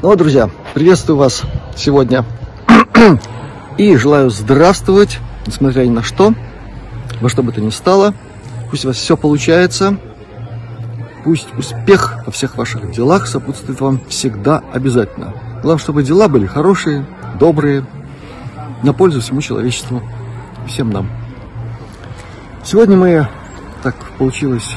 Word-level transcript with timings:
Ну 0.00 0.10
вот, 0.10 0.18
друзья, 0.18 0.48
приветствую 0.74 1.16
вас 1.16 1.42
сегодня 1.76 2.24
и 3.78 3.96
желаю 3.96 4.30
здравствовать, 4.30 5.18
несмотря 5.44 5.82
ни 5.82 5.90
на 5.90 6.04
что, 6.04 6.34
во 7.20 7.28
что 7.28 7.42
бы 7.42 7.50
то 7.50 7.60
ни 7.60 7.70
стало. 7.70 8.14
Пусть 8.70 8.84
у 8.84 8.88
вас 8.88 8.96
все 8.96 9.16
получается, 9.16 9.96
пусть 11.24 11.48
успех 11.58 12.18
во 12.24 12.30
всех 12.30 12.56
ваших 12.56 12.92
делах 12.92 13.26
сопутствует 13.26 13.80
вам 13.80 14.00
всегда 14.08 14.62
обязательно. 14.72 15.34
Главное, 15.62 15.82
чтобы 15.82 16.04
дела 16.04 16.28
были 16.28 16.46
хорошие, 16.46 17.04
добрые, 17.40 17.84
на 18.84 18.92
пользу 18.92 19.20
всему 19.20 19.40
человечеству, 19.40 20.00
всем 20.68 20.90
нам. 20.90 21.10
Сегодня 22.62 22.96
мы, 22.96 23.28
так 23.82 23.96
получилось, 24.16 24.76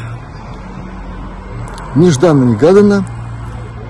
нежданно-негаданно, 1.93 3.05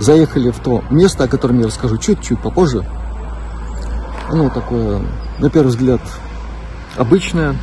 заехали 0.01 0.49
в 0.49 0.59
то 0.59 0.83
место, 0.89 1.25
о 1.25 1.27
котором 1.27 1.59
я 1.59 1.67
расскажу 1.67 1.97
чуть-чуть 1.97 2.39
попозже. 2.39 2.85
Оно 4.29 4.49
такое, 4.49 5.01
на 5.39 5.49
первый 5.49 5.67
взгляд, 5.67 6.01
обычное, 6.97 7.55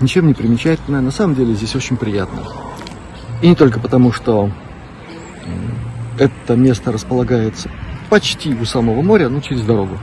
ничем 0.00 0.26
не 0.26 0.34
примечательное. 0.34 1.00
На 1.00 1.10
самом 1.10 1.34
деле 1.34 1.54
здесь 1.54 1.74
очень 1.74 1.96
приятно. 1.96 2.40
И 3.40 3.48
не 3.48 3.54
только 3.54 3.80
потому, 3.80 4.12
что 4.12 4.50
это 6.18 6.54
место 6.54 6.92
располагается 6.92 7.70
почти 8.10 8.54
у 8.54 8.64
самого 8.64 9.02
моря, 9.02 9.28
ну, 9.28 9.40
через 9.40 9.62
дорогу. 9.62 9.98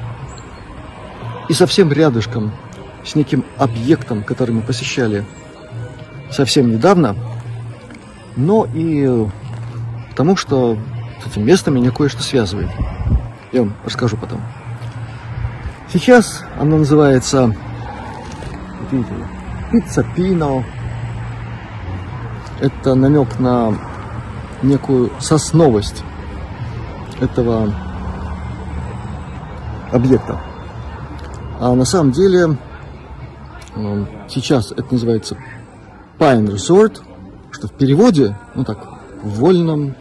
И 1.47 1.53
совсем 1.53 1.91
рядышком 1.91 2.51
с 3.05 3.15
неким 3.15 3.45
объектом, 3.57 4.23
который 4.23 4.51
мы 4.51 4.61
посещали 4.61 5.25
совсем 6.31 6.71
недавно, 6.71 7.15
но 8.35 8.67
и 8.73 9.27
потому 10.13 10.35
что 10.35 10.77
с 11.21 11.27
этим 11.27 11.45
местом 11.45 11.75
меня 11.75 11.91
кое-что 11.91 12.23
связывает. 12.23 12.69
Я 13.51 13.63
вам 13.63 13.73
расскажу 13.83 14.15
потом. 14.15 14.41
Сейчас 15.91 16.43
оно 16.57 16.77
называется, 16.77 17.53
видите, 18.91 19.13
пицца 19.71 20.05
пино. 20.15 20.63
Это 22.59 22.95
намек 22.95 23.39
на 23.39 23.77
некую 24.61 25.11
сосновость 25.19 26.03
этого 27.19 27.73
объекта. 29.91 30.39
А 31.59 31.73
на 31.73 31.85
самом 31.85 32.11
деле 32.11 32.57
Эм, 33.75 34.07
сейчас 34.29 34.71
это 34.71 34.85
называется 34.91 35.37
Pine 36.19 36.45
Resort, 36.45 37.01
что 37.51 37.67
в 37.67 37.71
переводе, 37.71 38.37
ну 38.53 38.63
так, 38.63 38.87
в 39.23 39.39
вольном, 39.39 39.95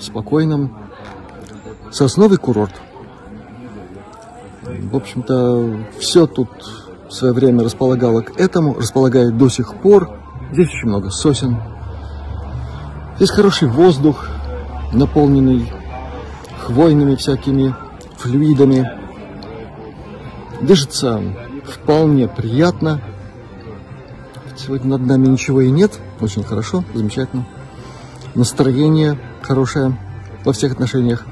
спокойном, 0.00 0.76
сосновый 1.90 2.38
курорт. 2.38 2.74
В 4.62 4.96
общем-то, 4.96 5.86
все 5.98 6.26
тут 6.26 6.48
в 7.08 7.12
свое 7.12 7.32
время 7.32 7.64
располагало 7.64 8.22
к 8.22 8.38
этому, 8.38 8.74
располагает 8.74 9.36
до 9.36 9.48
сих 9.48 9.74
пор. 9.76 10.10
Здесь 10.52 10.68
очень 10.68 10.88
много 10.88 11.10
сосен. 11.10 11.60
Здесь 13.16 13.30
хороший 13.30 13.68
воздух, 13.68 14.26
наполненный 14.92 15.72
хвойными 16.60 17.14
всякими 17.14 17.74
флюидами. 18.16 18.90
Дышится 20.60 21.22
вполне 21.64 22.28
приятно. 22.28 23.00
Сегодня 24.56 24.98
над 24.98 25.06
нами 25.06 25.28
ничего 25.28 25.60
и 25.60 25.70
нет. 25.70 25.98
Очень 26.20 26.42
хорошо, 26.42 26.82
замечательно. 26.94 27.46
Настроение 28.34 29.18
хорошее 29.46 29.96
во 30.44 30.52
всех 30.52 30.72
отношениях. 30.72 31.24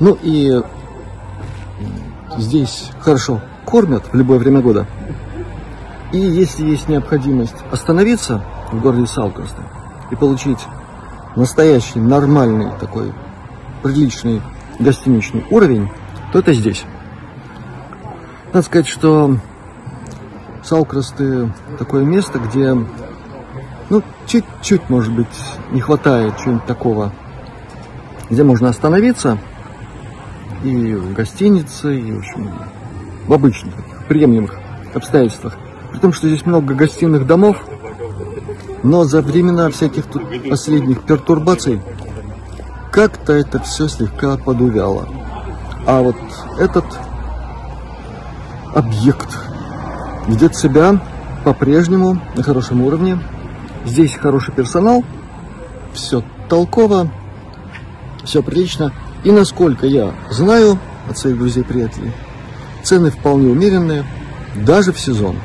Ну 0.00 0.18
и 0.22 0.62
здесь 2.36 2.90
хорошо 3.00 3.40
кормят 3.64 4.04
в 4.12 4.16
любое 4.16 4.38
время 4.38 4.60
года. 4.60 4.86
И 6.12 6.18
если 6.18 6.64
есть 6.66 6.88
необходимость 6.88 7.56
остановиться 7.70 8.44
в 8.70 8.80
городе 8.80 9.06
Салкоста 9.06 9.62
и 10.10 10.16
получить 10.16 10.60
настоящий, 11.36 11.98
нормальный 11.98 12.70
такой, 12.78 13.12
приличный 13.82 14.42
гостиничный 14.78 15.44
уровень, 15.50 15.90
то 16.32 16.38
это 16.40 16.52
здесь. 16.52 16.84
Надо 18.52 18.66
сказать, 18.66 18.86
что 18.86 19.36
Салкрасты 20.62 21.52
такое 21.78 22.04
место, 22.04 22.38
где 22.38 22.76
ну, 23.90 24.02
чуть-чуть, 24.26 24.88
может 24.88 25.12
быть, 25.12 25.26
не 25.72 25.80
хватает 25.80 26.36
чего-нибудь 26.38 26.66
такого, 26.66 27.12
где 28.30 28.42
можно 28.42 28.68
остановиться 28.68 29.38
и 30.62 30.94
в 30.94 31.12
гостинице, 31.12 31.98
и, 31.98 32.12
в 32.12 32.18
общем, 32.18 32.50
в 33.26 33.32
обычных, 33.32 33.74
приемлемых 34.08 34.54
обстоятельствах. 34.94 35.56
При 35.92 35.98
том, 35.98 36.12
что 36.12 36.28
здесь 36.28 36.46
много 36.46 36.74
гостиных 36.74 37.26
домов, 37.26 37.58
но 38.82 39.04
за 39.04 39.22
времена 39.22 39.70
всяких 39.70 40.06
тут 40.06 40.22
последних 40.48 41.02
пертурбаций 41.02 41.80
как-то 42.90 43.32
это 43.32 43.58
все 43.60 43.88
слегка 43.88 44.36
подувяло. 44.36 45.08
А 45.86 46.00
вот 46.00 46.16
этот 46.58 46.84
объект. 48.74 49.28
Ведет 50.26 50.56
себя 50.56 51.00
по-прежнему 51.44 52.20
на 52.34 52.42
хорошем 52.42 52.82
уровне. 52.82 53.18
Здесь 53.84 54.16
хороший 54.16 54.54
персонал, 54.54 55.04
все 55.92 56.22
толково, 56.48 57.10
все 58.24 58.42
прилично. 58.42 58.92
И 59.24 59.30
насколько 59.30 59.86
я 59.86 60.14
знаю 60.30 60.78
от 61.08 61.18
своих 61.18 61.38
друзей-приятелей, 61.38 62.12
цены 62.82 63.10
вполне 63.10 63.50
умеренные, 63.50 64.04
даже 64.54 64.92
в 64.92 65.00
сезон. 65.00 65.36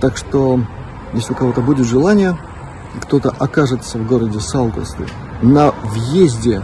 Так 0.00 0.16
что, 0.16 0.60
если 1.12 1.32
у 1.32 1.36
кого-то 1.36 1.60
будет 1.60 1.86
желание, 1.86 2.36
кто-то 3.00 3.30
окажется 3.30 3.98
в 3.98 4.06
городе 4.06 4.40
Саугасты 4.40 5.06
на 5.42 5.72
въезде 5.84 6.62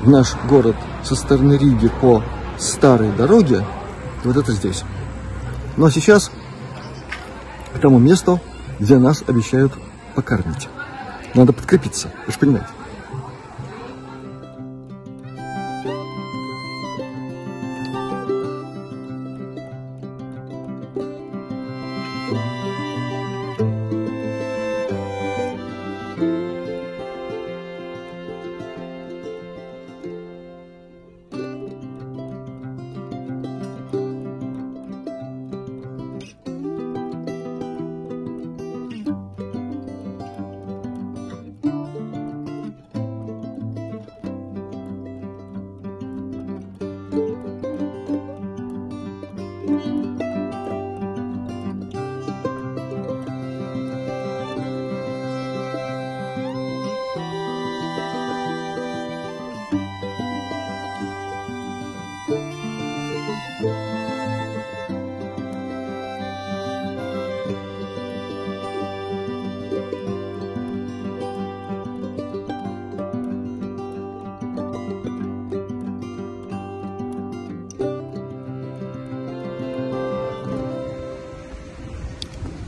в 0.00 0.08
наш 0.08 0.34
город 0.48 0.76
со 1.02 1.16
стороны 1.16 1.54
Риги 1.54 1.90
по 2.00 2.22
старой 2.58 3.10
дороге, 3.12 3.64
вот 4.24 4.36
это 4.36 4.52
здесь. 4.52 4.84
Ну 5.76 5.86
а 5.86 5.90
сейчас 5.90 6.30
к 7.74 7.78
тому 7.78 7.98
месту, 7.98 8.40
где 8.78 8.98
нас 8.98 9.22
обещают 9.26 9.72
покормить. 10.14 10.68
Надо 11.34 11.52
подкрепиться, 11.52 12.10
вы 12.26 12.32
же 12.32 12.38
понимаете. 12.38 12.68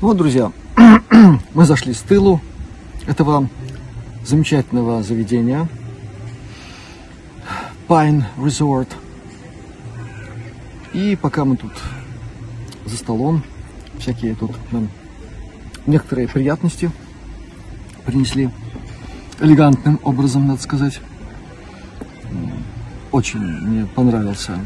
Вот, 0.00 0.16
друзья, 0.16 0.52
мы 1.54 1.64
зашли 1.64 1.92
с 1.92 1.98
тылу 2.02 2.40
этого 3.08 3.48
замечательного 4.24 5.02
заведения 5.02 5.68
Pine 7.88 8.22
Resort. 8.36 8.86
И 10.92 11.18
пока 11.20 11.44
мы 11.44 11.56
тут 11.56 11.72
за 12.84 12.96
столом, 12.96 13.42
всякие 13.98 14.36
тут 14.36 14.52
нам 14.70 14.88
некоторые 15.88 16.28
приятности 16.28 16.92
принесли 18.06 18.50
элегантным 19.40 19.98
образом, 20.04 20.46
надо 20.46 20.62
сказать. 20.62 21.00
Очень 23.10 23.40
мне 23.40 23.84
понравился 23.86 24.60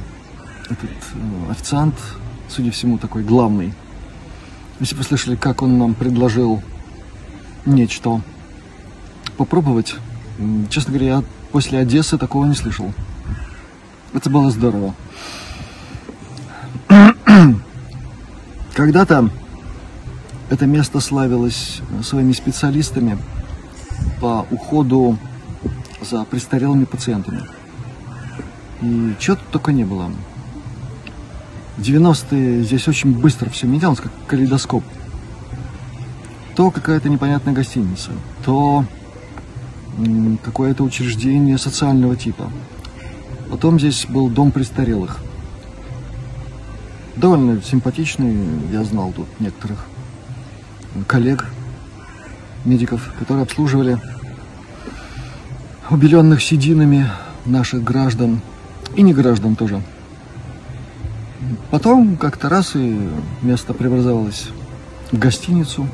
этот 0.65 0.91
э, 0.91 1.51
официант, 1.51 1.95
судя 2.51 2.71
всему, 2.71 2.99
такой 2.99 3.23
главный. 3.23 3.73
Если 4.83 4.97
вы 4.97 5.05
слышали, 5.05 5.37
как 5.37 5.63
он 5.63 5.79
нам 5.79 5.95
предложил 5.95 6.61
нечто 7.65 8.21
попробовать, 9.37 9.95
честно 10.71 10.93
говоря, 10.93 11.19
я 11.19 11.25
после 11.53 11.79
Одессы 11.79 12.19
такого 12.19 12.47
не 12.47 12.57
слышал. 12.57 12.93
Это 14.13 14.29
было 14.29 14.51
здорово. 14.51 14.93
Когда-то 18.75 19.31
это 20.51 20.67
место 20.67 20.99
славилось 20.99 21.81
своими 22.03 22.33
специалистами 22.33 23.19
по 24.21 24.45
уходу 24.51 25.17
за 26.01 26.25
престарелыми 26.25 26.87
пациентами. 26.87 27.43
И 28.81 29.15
чего 29.21 29.37
тут 29.37 29.49
только 29.53 29.71
не 29.71 29.85
было. 29.85 30.11
В 31.77 31.81
90-е 31.81 32.63
здесь 32.63 32.87
очень 32.87 33.13
быстро 33.19 33.49
все 33.51 33.67
менялось, 33.67 34.01
как 34.01 34.13
калейдоскоп. 34.27 34.85
То 36.55 36.71
какая-то 36.71 37.09
непонятная 37.09 37.55
гостиница, 37.55 38.11
то 38.45 38.85
какое-то 40.43 40.85
учреждение 40.85 41.59
социального 41.59 42.17
типа. 42.17 42.51
Потом 43.51 43.79
здесь 43.79 44.07
был 44.07 44.29
дом 44.29 44.51
престарелых. 44.53 45.19
Довольно 47.17 47.61
симпатичный, 47.63 48.37
я 48.71 48.85
знал 48.85 49.13
тут 49.13 49.29
некоторых 49.41 49.87
коллег, 51.07 51.47
медиков, 52.65 53.13
которые 53.19 53.43
обслуживали 53.43 53.99
убеленных 55.91 56.43
сединами 56.43 57.11
наших 57.45 57.83
граждан 57.83 58.41
и 58.95 59.03
не 59.03 59.13
граждан 59.13 59.57
тоже. 59.57 59.83
Потом 61.71 62.17
как-то 62.17 62.49
раз 62.49 62.77
и 62.77 62.99
место 63.43 63.75
преобразовалось 63.75 64.49
в 65.11 65.19
гостиницу 65.19 65.87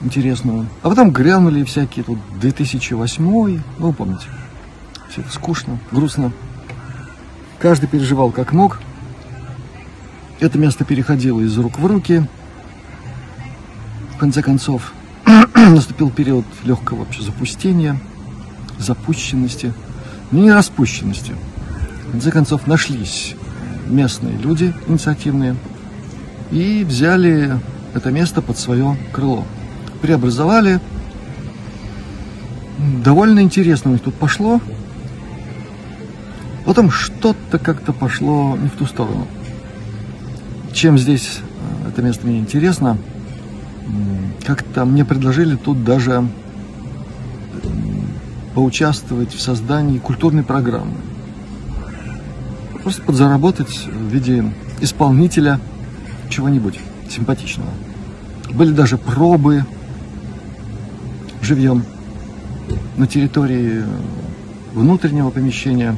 интересную. 0.00 0.66
А 0.82 0.88
потом 0.88 1.10
грянули 1.10 1.64
всякие 1.64 2.04
тут 2.04 2.18
2008, 2.40 3.60
ну, 3.78 3.92
помните. 3.92 4.26
Все 5.10 5.20
это 5.20 5.32
скучно, 5.32 5.78
грустно. 5.90 6.32
Каждый 7.58 7.88
переживал 7.88 8.30
как 8.30 8.52
мог. 8.52 8.80
Это 10.40 10.58
место 10.58 10.84
переходило 10.84 11.40
из 11.40 11.56
рук 11.56 11.78
в 11.78 11.86
руки. 11.86 12.28
В 14.14 14.18
конце 14.18 14.42
концов, 14.42 14.92
наступил 15.54 16.10
период 16.10 16.44
легкого 16.64 17.00
вообще 17.00 17.22
запустения, 17.22 17.98
запущенности, 18.78 19.72
но 20.30 20.40
не 20.40 20.52
распущенности. 20.52 21.34
Конце 22.16 22.30
концов, 22.30 22.66
нашлись 22.66 23.36
местные 23.88 24.38
люди 24.38 24.72
инициативные 24.86 25.54
и 26.50 26.82
взяли 26.82 27.60
это 27.92 28.10
место 28.10 28.40
под 28.40 28.56
свое 28.56 28.96
крыло. 29.12 29.44
Преобразовали. 30.00 30.80
Довольно 33.04 33.40
интересно 33.40 33.90
у 33.90 33.92
них 33.92 34.02
тут 34.02 34.14
пошло. 34.14 34.62
Потом 36.64 36.90
что-то 36.90 37.58
как-то 37.58 37.92
пошло 37.92 38.56
не 38.56 38.68
в 38.68 38.72
ту 38.72 38.86
сторону. 38.86 39.26
Чем 40.72 40.96
здесь 40.96 41.40
э, 41.84 41.88
это 41.90 42.00
место 42.00 42.26
мне 42.26 42.38
интересно, 42.38 42.96
как-то 44.46 44.86
мне 44.86 45.04
предложили 45.04 45.54
тут 45.54 45.84
даже 45.84 46.26
поучаствовать 48.54 49.34
в 49.34 49.40
создании 49.42 49.98
культурной 49.98 50.44
программы. 50.44 50.94
Просто 52.86 53.02
подзаработать 53.02 53.88
в 53.88 54.10
виде 54.10 54.44
исполнителя 54.80 55.58
чего-нибудь 56.30 56.78
симпатичного. 57.10 57.68
Были 58.50 58.70
даже 58.70 58.96
пробы 58.96 59.64
живьем 61.42 61.82
на 62.96 63.08
территории 63.08 63.82
внутреннего 64.72 65.30
помещения. 65.30 65.96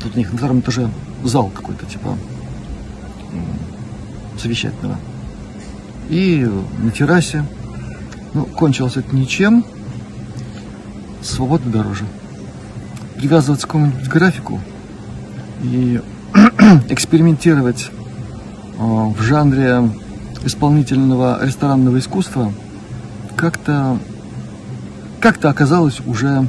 Тут 0.00 0.16
у 0.16 0.18
них 0.18 0.32
на 0.32 0.38
втором 0.38 0.58
этаже 0.58 0.90
зал 1.22 1.48
какой-то, 1.54 1.86
типа 1.86 2.18
совещательного. 4.42 4.98
И 6.08 6.44
на 6.78 6.90
террасе. 6.90 7.46
Ну, 8.32 8.46
кончилось 8.46 8.96
это 8.96 9.14
ничем. 9.14 9.64
Свобода 11.22 11.68
дороже. 11.68 12.04
Привязываться 13.14 13.68
к 13.68 13.70
какому-нибудь 13.70 14.08
графику 14.08 14.60
и 15.64 16.00
экспериментировать 16.88 17.90
а, 18.78 19.08
в 19.08 19.20
жанре 19.22 19.90
исполнительного 20.44 21.44
ресторанного 21.44 21.98
искусства 21.98 22.52
как-то 23.36 23.98
как-то 25.20 25.48
оказалось 25.48 26.00
уже 26.04 26.46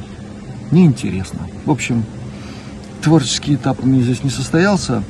неинтересно. 0.70 1.40
В 1.64 1.70
общем, 1.70 2.04
творческий 3.00 3.54
этап 3.54 3.82
у 3.82 3.86
меня 3.86 4.02
здесь 4.02 4.22
не 4.22 4.28
состоялся. 4.28 5.02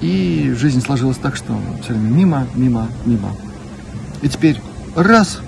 И 0.00 0.52
жизнь 0.58 0.80
сложилась 0.80 1.18
так, 1.18 1.36
что 1.36 1.56
все 1.82 1.92
время 1.92 2.08
мимо, 2.08 2.46
мимо, 2.56 2.88
мимо. 3.04 3.36
И 4.22 4.28
теперь 4.28 4.60
раз, 4.96 5.40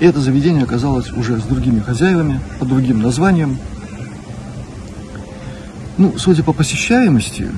и 0.00 0.06
это 0.06 0.20
заведение 0.20 0.62
оказалось 0.62 1.12
уже 1.12 1.38
с 1.38 1.42
другими 1.42 1.80
хозяевами, 1.80 2.40
под 2.58 2.68
другим 2.68 3.02
названием. 3.02 3.58
Ну, 5.98 6.14
судя 6.18 6.42
по 6.42 6.52
посещаемости, 6.52 7.50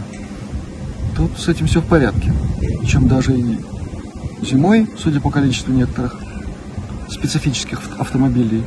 тут 1.16 1.36
с 1.38 1.48
этим 1.48 1.66
все 1.66 1.80
в 1.80 1.86
порядке. 1.86 2.32
Чем 2.86 3.08
даже 3.08 3.36
и 3.36 3.58
зимой, 4.42 4.88
судя 4.96 5.20
по 5.20 5.30
количеству 5.30 5.72
некоторых 5.72 6.16
специфических 7.10 7.80
автомобилей, 7.98 8.62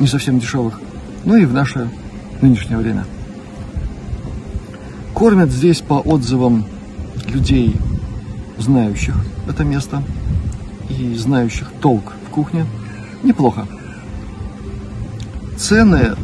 не 0.00 0.06
совсем 0.06 0.38
дешевых, 0.38 0.80
ну 1.24 1.36
и 1.36 1.44
в 1.44 1.52
наше 1.52 1.90
нынешнее 2.40 2.78
время. 2.78 3.04
Кормят 5.12 5.50
здесь 5.50 5.80
по 5.80 5.94
отзывам 5.94 6.64
людей, 7.26 7.76
знающих 8.56 9.16
это 9.48 9.64
место 9.64 10.02
и 10.88 11.14
знающих 11.14 11.70
толк 11.80 12.14
в 12.26 12.30
кухне, 12.30 12.64
неплохо. 13.22 13.66
Цены, 15.56 16.14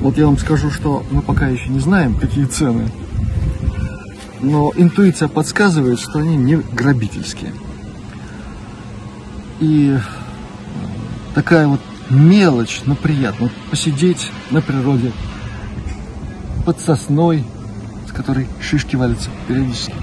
вот 0.00 0.16
я 0.16 0.26
вам 0.26 0.38
скажу, 0.38 0.70
что 0.70 1.04
мы 1.10 1.22
пока 1.22 1.48
еще 1.48 1.68
не 1.68 1.78
знаем, 1.78 2.14
какие 2.14 2.46
цены, 2.46 2.90
но 4.40 4.72
интуиция 4.76 5.28
подсказывает, 5.28 6.00
что 6.00 6.18
они 6.18 6.36
не 6.36 6.56
грабительские. 6.56 7.52
И 9.60 9.98
такая 11.34 11.66
вот 11.66 11.80
мелочь, 12.08 12.80
но 12.86 12.94
приятно. 12.94 13.46
Вот 13.46 13.52
посидеть 13.70 14.30
на 14.50 14.62
природе, 14.62 15.12
под 16.64 16.80
сосной, 16.80 17.44
с 18.08 18.12
которой 18.12 18.46
шишки 18.60 18.96
валятся 18.96 19.28
периодически. 19.46 19.94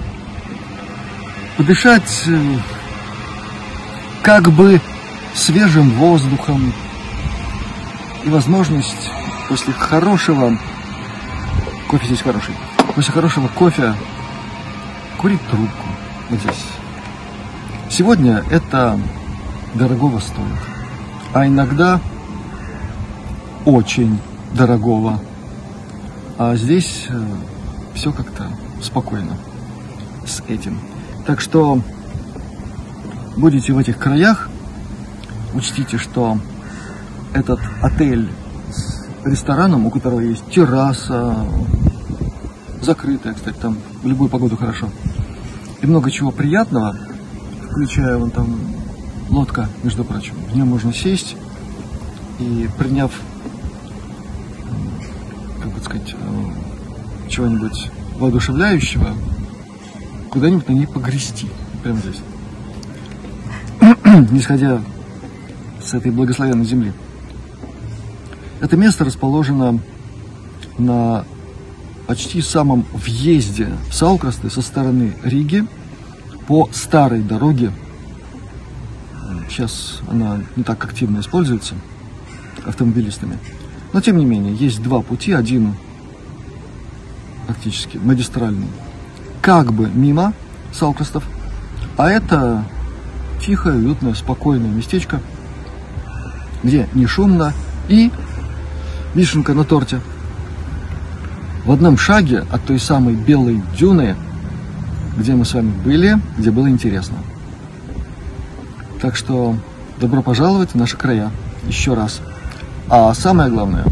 Подышать 1.57 2.23
э, 2.27 2.57
как 4.21 4.51
бы 4.51 4.79
свежим 5.33 5.89
воздухом 5.91 6.71
и 8.23 8.29
возможность 8.29 9.09
после 9.49 9.73
хорошего, 9.73 10.57
кофе 11.89 12.05
здесь 12.05 12.21
хороший, 12.21 12.55
после 12.95 13.13
хорошего 13.13 13.47
кофе 13.47 13.93
курить 15.17 15.41
трубку 15.49 15.87
вот 16.29 16.39
здесь. 16.39 16.65
Сегодня 17.89 18.43
это 18.49 18.99
дорогого 19.73 20.19
стоит 20.19 20.77
а 21.33 21.47
иногда 21.47 22.01
очень 23.65 24.19
дорогого. 24.53 25.19
А 26.37 26.55
здесь 26.55 27.05
э, 27.09 27.25
все 27.93 28.11
как-то 28.11 28.47
спокойно 28.81 29.37
с 30.25 30.41
этим. 30.47 30.79
Так 31.25 31.41
что 31.41 31.81
будете 33.35 33.73
в 33.73 33.77
этих 33.77 33.97
краях, 33.97 34.49
учтите, 35.53 35.97
что 35.97 36.39
этот 37.33 37.59
отель 37.81 38.29
рестораном, 39.27 39.85
у 39.85 39.89
которого 39.89 40.19
есть 40.19 40.45
терраса, 40.49 41.35
закрытая, 42.81 43.33
кстати, 43.33 43.57
там 43.57 43.77
в 44.01 44.07
любую 44.07 44.29
погоду 44.29 44.57
хорошо, 44.57 44.89
и 45.81 45.87
много 45.87 46.11
чего 46.11 46.31
приятного, 46.31 46.95
включая 47.69 48.17
вон 48.17 48.31
там 48.31 48.59
лодка, 49.29 49.69
между 49.83 50.03
прочим. 50.03 50.35
В 50.49 50.55
нее 50.55 50.65
можно 50.65 50.93
сесть 50.93 51.35
и 52.39 52.69
приняв, 52.77 53.11
как 55.61 55.71
бы 55.71 55.79
сказать, 55.81 56.13
э, 56.13 57.29
чего-нибудь 57.29 57.91
воодушевляющего, 58.17 59.13
куда-нибудь 60.29 60.67
на 60.69 60.73
ней 60.73 60.87
погрести. 60.87 61.47
Прямо 61.83 61.99
здесь. 61.99 62.21
не 64.31 64.39
сходя 64.39 64.81
с 65.81 65.93
этой 65.93 66.11
благословенной 66.11 66.65
земли. 66.65 66.93
Это 68.59 68.75
место 68.75 69.05
расположено 69.05 69.79
на 70.77 71.25
почти 72.07 72.41
самом 72.41 72.85
въезде 72.93 73.69
в 73.89 73.93
Саукрасты 73.93 74.49
со 74.49 74.61
стороны 74.61 75.13
Риги 75.23 75.65
по 76.47 76.69
старой 76.73 77.21
дороге. 77.21 77.71
Сейчас 79.49 79.99
она 80.09 80.39
не 80.55 80.63
так 80.63 80.83
активно 80.83 81.19
используется 81.19 81.75
автомобилистами. 82.65 83.37
Но 83.93 84.01
тем 84.01 84.17
не 84.17 84.25
менее, 84.25 84.55
есть 84.55 84.81
два 84.81 85.01
пути. 85.01 85.33
Один 85.33 85.75
практически 87.45 87.97
магистральный, 87.97 88.67
как 89.41 89.71
бы 89.71 89.89
мимо 89.89 90.33
Салкрастов, 90.73 91.23
а 91.95 92.09
это 92.09 92.65
тихое, 93.45 93.75
уютное, 93.75 94.13
спокойное 94.13 94.69
местечко, 94.69 95.21
где 96.63 96.89
не 96.93 97.05
шумно 97.05 97.53
и 97.87 98.11
вишенка 99.17 99.55
на 99.55 99.63
торте. 99.63 99.99
В 101.65 101.71
одном 101.71 101.97
шаге 101.97 102.45
от 102.51 102.63
той 102.65 102.79
самой 102.79 103.15
белой 103.15 103.61
дюны, 103.77 104.15
где 105.17 105.33
мы 105.33 105.43
с 105.43 105.53
вами 105.53 105.71
были, 105.83 106.21
где 106.37 106.51
было 106.51 106.69
интересно. 106.69 107.17
Так 109.01 109.15
что 109.15 109.55
добро 109.99 110.21
пожаловать 110.21 110.71
в 110.71 110.75
наши 110.75 110.97
края 110.97 111.31
еще 111.67 111.95
раз. 111.95 112.21
А 112.89 113.13
самое 113.15 113.49
главное, 113.49 113.85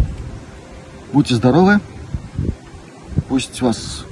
будьте 1.11 1.35
здоровы, 1.35 1.79
пусть 3.27 3.61
вас 3.61 4.05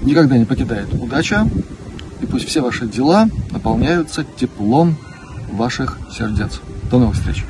никогда 0.00 0.38
не 0.38 0.46
покидает 0.46 0.92
удача, 0.94 1.46
и 2.20 2.26
пусть 2.26 2.48
все 2.48 2.62
ваши 2.62 2.86
дела 2.86 3.28
наполняются 3.50 4.24
теплом 4.24 4.96
ваших 5.52 5.98
сердец. 6.10 6.60
До 6.90 6.98
новых 6.98 7.16
встреч! 7.16 7.44